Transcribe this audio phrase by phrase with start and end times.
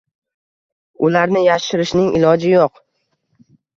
[1.09, 2.83] ularni yashirishning iloji yo‘q